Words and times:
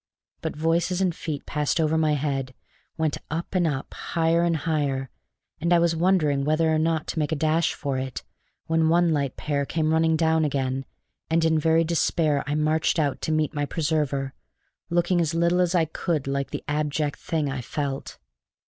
But 0.41 0.55
voices 0.55 0.99
and 0.99 1.13
feet 1.13 1.45
passed 1.45 1.79
over 1.79 1.95
my 1.95 2.13
head, 2.15 2.55
went 2.97 3.17
up 3.29 3.53
and 3.53 3.67
up, 3.67 3.93
higher 3.93 4.41
and 4.41 4.57
higher; 4.57 5.11
and 5.59 5.71
I 5.71 5.77
was 5.77 5.95
wondering 5.95 6.43
whether 6.43 6.73
or 6.73 6.79
not 6.79 7.05
to 7.09 7.19
make 7.19 7.31
a 7.31 7.35
dash 7.35 7.75
for 7.75 7.99
it, 7.99 8.23
when 8.65 8.89
one 8.89 9.13
light 9.13 9.37
pair 9.37 9.63
came 9.63 9.93
running 9.93 10.17
down 10.17 10.43
again, 10.43 10.85
and 11.29 11.45
in 11.45 11.59
very 11.59 11.83
despair 11.83 12.43
I 12.47 12.55
marched 12.55 12.97
out 12.97 13.21
to 13.21 13.31
meet 13.31 13.53
my 13.53 13.67
preserver, 13.67 14.33
looking 14.89 15.21
as 15.21 15.35
little 15.35 15.61
as 15.61 15.75
I 15.75 15.85
could 15.85 16.25
like 16.25 16.49
the 16.49 16.63
abject 16.67 17.19
thing 17.19 17.47
I 17.47 17.61
felt. 17.61 18.17